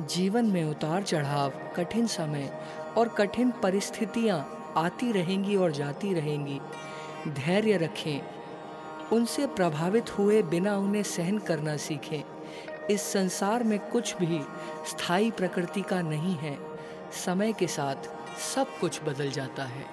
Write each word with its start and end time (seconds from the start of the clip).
जीवन 0.09 0.45
में 0.45 0.63
उतार 0.63 1.03
चढ़ाव, 1.03 1.53
कठिन 1.75 2.07
समय 2.07 2.51
और 2.97 3.07
कठिन 3.07 3.51
परिस्थितियाँ 3.63 4.73
आती 4.77 5.11
रहेंगी 5.11 5.55
और 5.55 5.71
जाती 5.71 6.13
रहेंगी। 6.13 6.59
धैर्य 7.29 7.77
रखें। 7.77 8.21
उनसे 9.11 9.47
प्रभावित 9.47 10.17
हुए 10.17 10.41
बिना 10.41 10.77
उन्हें 10.77 11.03
सहन 11.03 11.37
करना 11.37 11.77
सीखें। 11.77 12.23
इस 12.87 13.01
संसार 13.01 13.63
में 13.63 13.79
कुछ 13.79 14.15
भी 14.17 14.39
स्थायी 14.89 15.31
प्रकृति 15.31 15.81
का 15.81 16.01
नहीं 16.01 16.35
है। 16.35 16.57
समय 17.25 17.53
के 17.53 17.67
साथ 17.67 17.95
सब 18.55 18.77
कुछ 18.81 19.03
बदल 19.03 19.31
जाता 19.31 19.63
है। 19.63 19.85